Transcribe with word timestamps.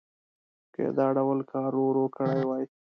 که 0.73 0.79
یې 0.85 0.91
دا 0.97 1.07
ډول 1.17 1.39
کار 1.51 1.71
ورو 1.75 1.81
ورو 1.89 2.05
کړی 2.17 2.41
وای. 2.45 2.65